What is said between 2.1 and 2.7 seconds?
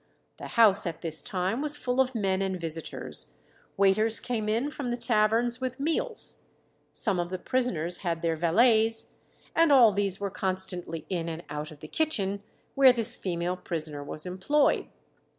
men and